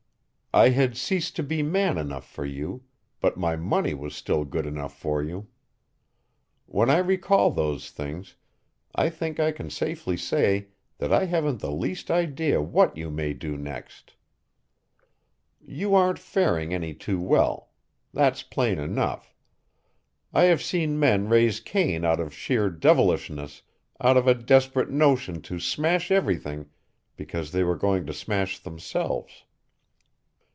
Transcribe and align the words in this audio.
I 0.53 0.67
had 0.71 0.97
ceased 0.97 1.37
to 1.37 1.43
be 1.43 1.63
man 1.63 1.97
enough 1.97 2.27
for 2.29 2.43
you, 2.43 2.83
but 3.21 3.37
my 3.37 3.55
money 3.55 3.93
was 3.93 4.13
still 4.13 4.43
good 4.43 4.65
enough 4.65 4.93
for 4.99 5.23
you. 5.23 5.47
When 6.65 6.89
I 6.89 6.97
recall 6.97 7.51
those 7.51 7.89
things, 7.89 8.35
I 8.93 9.09
think 9.11 9.39
I 9.39 9.53
can 9.53 9.69
safely 9.69 10.17
say 10.17 10.67
that 10.97 11.13
I 11.13 11.23
haven't 11.23 11.61
the 11.61 11.71
least 11.71 12.11
idea 12.11 12.61
what 12.61 12.97
you 12.97 13.09
may 13.09 13.31
do 13.33 13.55
next. 13.55 14.15
You 15.65 15.95
aren't 15.95 16.19
faring 16.19 16.73
any 16.73 16.93
too 16.95 17.21
well. 17.21 17.69
That's 18.13 18.43
plain 18.43 18.77
enough. 18.77 19.33
I 20.33 20.43
have 20.51 20.61
seen 20.61 20.99
men 20.99 21.29
raise 21.29 21.61
Cain 21.61 22.03
out 22.03 22.19
of 22.19 22.33
sheer 22.33 22.69
devilishness, 22.69 23.61
out 24.01 24.17
of 24.17 24.27
a 24.27 24.33
desperate 24.35 24.89
notion 24.89 25.41
to 25.43 25.61
smash 25.61 26.11
everything 26.11 26.65
because 27.15 27.53
they 27.53 27.63
were 27.63 27.77
going 27.77 28.05
to 28.07 28.13
smash 28.13 28.59
themselves. 28.59 29.45